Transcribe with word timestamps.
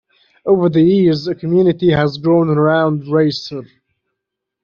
Over 0.47 0.67
the 0.69 0.81
years, 0.81 1.27
a 1.27 1.35
community 1.35 1.91
has 1.91 2.17
grown 2.17 2.49
around 2.49 3.07
Racer. 3.07 3.67